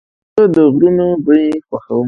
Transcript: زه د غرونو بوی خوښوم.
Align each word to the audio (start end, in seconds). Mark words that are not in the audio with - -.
زه 0.37 0.43
د 0.55 0.57
غرونو 0.73 1.07
بوی 1.25 1.45
خوښوم. 1.67 1.99